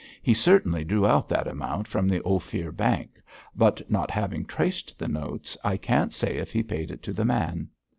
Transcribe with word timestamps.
'He 0.23 0.33
certainly 0.33 0.83
drew 0.83 1.05
out 1.05 1.29
that 1.29 1.47
amount 1.47 1.87
from 1.87 2.07
the 2.07 2.23
Ophir 2.25 2.71
Bank, 2.71 3.21
but, 3.55 3.83
not 3.87 4.09
having 4.09 4.45
traced 4.45 4.97
the 4.97 5.07
notes, 5.07 5.55
I 5.63 5.77
can't 5.77 6.11
say 6.11 6.37
if 6.37 6.51
he 6.51 6.63
paid 6.63 6.89
it 6.89 7.03
to 7.03 7.13
the 7.13 7.23
man.' 7.23 7.69